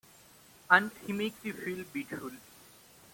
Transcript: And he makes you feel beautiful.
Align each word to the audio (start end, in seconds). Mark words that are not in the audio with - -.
And 0.67 0.89
he 1.05 1.13
makes 1.13 1.45
you 1.45 1.53
feel 1.53 1.83
beautiful. 1.93 2.31